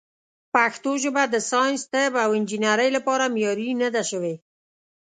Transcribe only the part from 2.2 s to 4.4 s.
او انجنیرۍ لپاره معیاري نه ده شوې.